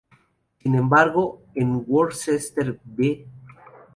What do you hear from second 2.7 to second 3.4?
v.